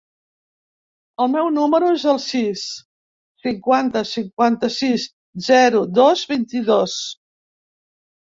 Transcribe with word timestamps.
El 1.23 1.27
meu 1.33 1.49
número 1.57 1.89
es 1.97 2.05
el 2.13 2.17
sis, 2.23 2.63
cinquanta, 3.47 4.03
cinquanta-sis, 4.13 5.05
zero, 5.49 5.83
dos, 5.99 6.25
vint-i-dos. 6.33 6.97